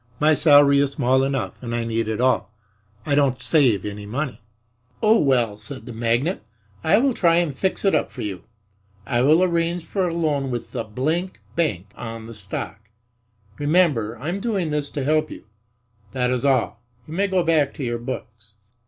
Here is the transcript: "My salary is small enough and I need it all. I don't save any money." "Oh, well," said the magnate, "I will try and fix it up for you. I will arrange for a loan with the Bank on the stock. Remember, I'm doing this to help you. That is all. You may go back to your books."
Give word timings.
"My 0.19 0.33
salary 0.33 0.79
is 0.79 0.93
small 0.93 1.23
enough 1.23 1.61
and 1.61 1.75
I 1.75 1.83
need 1.83 2.07
it 2.07 2.19
all. 2.19 2.51
I 3.05 3.13
don't 3.13 3.39
save 3.39 3.85
any 3.85 4.07
money." 4.07 4.41
"Oh, 5.03 5.19
well," 5.19 5.57
said 5.57 5.85
the 5.85 5.93
magnate, 5.93 6.41
"I 6.83 6.97
will 6.97 7.13
try 7.13 7.35
and 7.35 7.55
fix 7.55 7.85
it 7.85 7.93
up 7.93 8.09
for 8.09 8.23
you. 8.23 8.43
I 9.05 9.21
will 9.21 9.43
arrange 9.43 9.85
for 9.85 10.07
a 10.07 10.13
loan 10.15 10.49
with 10.49 10.71
the 10.71 10.83
Bank 10.85 11.89
on 11.93 12.25
the 12.25 12.33
stock. 12.33 12.89
Remember, 13.59 14.17
I'm 14.17 14.39
doing 14.39 14.71
this 14.71 14.89
to 14.89 15.03
help 15.03 15.29
you. 15.29 15.43
That 16.13 16.31
is 16.31 16.45
all. 16.45 16.81
You 17.07 17.13
may 17.13 17.27
go 17.27 17.43
back 17.43 17.71
to 17.75 17.83
your 17.83 17.99
books." 17.99 18.55